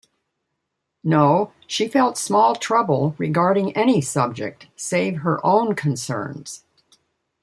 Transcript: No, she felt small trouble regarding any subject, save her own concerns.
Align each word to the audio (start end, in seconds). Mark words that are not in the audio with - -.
No, 1.03 1.53
she 1.67 1.87
felt 1.87 2.17
small 2.17 2.55
trouble 2.55 3.13
regarding 3.19 3.77
any 3.77 4.01
subject, 4.01 4.65
save 4.75 5.17
her 5.17 5.39
own 5.45 5.75
concerns. 5.75 6.63